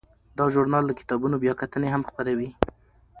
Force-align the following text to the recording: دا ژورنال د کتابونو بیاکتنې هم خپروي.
دا 0.37 0.45
ژورنال 0.53 0.83
د 0.87 0.91
کتابونو 0.99 1.35
بیاکتنې 1.43 1.89
هم 1.91 2.01
خپروي. 2.09 2.49